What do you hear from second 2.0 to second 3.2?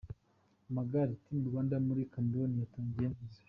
Cameroun yatangiye